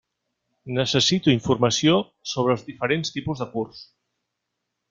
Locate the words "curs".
3.57-3.87